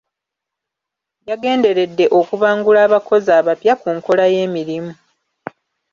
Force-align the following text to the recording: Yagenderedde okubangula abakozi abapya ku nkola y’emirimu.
Yagenderedde 1.29 2.05
okubangula 2.19 2.79
abakozi 2.87 3.29
abapya 3.39 3.73
ku 3.81 3.87
nkola 3.97 4.25
y’emirimu. 4.33 4.93